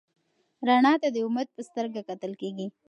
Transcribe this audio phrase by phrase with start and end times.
[0.67, 2.67] رڼا ته د امید په سترګه کتل کېږي.